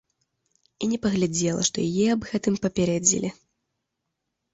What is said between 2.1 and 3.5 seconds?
аб гэтым папярэдзілі.